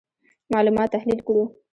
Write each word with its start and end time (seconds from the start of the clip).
معلومات 0.53 0.87
تحلیل 0.95 1.19
کړو. 1.27 1.43